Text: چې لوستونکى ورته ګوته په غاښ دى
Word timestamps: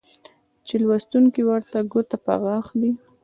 چې 0.67 0.75
لوستونکى 0.83 1.41
ورته 1.49 1.77
ګوته 1.91 2.17
په 2.25 2.33
غاښ 2.43 2.67
دى 2.81 2.91